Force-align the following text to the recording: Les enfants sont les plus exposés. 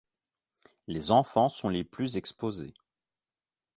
Les 0.87 1.11
enfants 1.11 1.47
sont 1.49 1.69
les 1.69 1.83
plus 1.83 2.17
exposés. 2.17 2.73